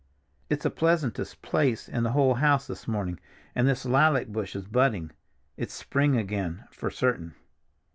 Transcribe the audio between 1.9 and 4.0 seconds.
the whole house this morning, and this